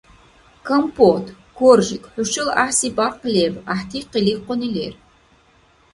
Компот, 0.67 1.25
Коржик 1.57 2.03
хӀушала 2.13 2.53
гӀяхӀси 2.57 2.89
бяркъ 2.95 3.27
леб, 3.33 3.53
гӀяхӀти 3.65 3.99
къиликъуни 4.11 4.69
лер. 4.75 4.93